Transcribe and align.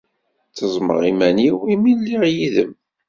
tezzmeɣ 0.55 0.99
iman-iw 1.11 1.57
imi 1.73 1.91
lliɣ 1.99 2.23
yid-m. 2.35 2.71